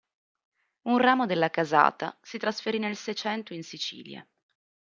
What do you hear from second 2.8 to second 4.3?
Seicento in Sicilia.